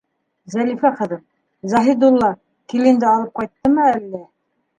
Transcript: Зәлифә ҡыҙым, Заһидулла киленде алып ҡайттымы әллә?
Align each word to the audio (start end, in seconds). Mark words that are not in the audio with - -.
Зәлифә 0.53 0.89
ҡыҙым, 1.01 1.21
Заһидулла 1.73 2.31
киленде 2.75 3.11
алып 3.13 3.31
ҡайттымы 3.43 3.87
әллә? 3.93 4.25